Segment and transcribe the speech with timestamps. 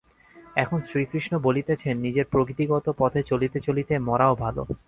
[0.55, 4.57] এখন শ্রীকৃষ্ণ বলিতেছেন নিজের প্রকৃতিগত পথে চলিতে চলিতে মরাও ভাল।